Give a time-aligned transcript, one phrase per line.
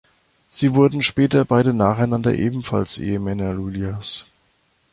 [0.49, 4.25] Sie wurden später beide nacheinander ebenfalls Ehemänner Iulias.